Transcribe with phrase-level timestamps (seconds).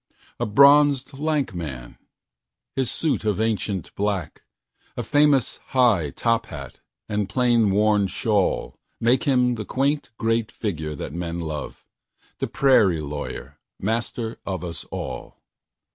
[0.39, 1.99] A bronzed, lank man!
[2.75, 9.65] His suit of ancient black,A famous high top hat and plain worn shawlMake him the
[9.65, 11.85] quaint great figure that men love,
[12.39, 15.37] The prairie lawyer, master of us all.